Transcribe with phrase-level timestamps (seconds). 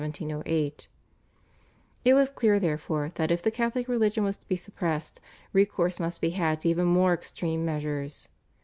[0.03, 0.87] It
[2.15, 5.21] was clear, therefore, that if the Catholic religion was to be suppressed
[5.53, 8.27] recourse must be had to even more extreme measures.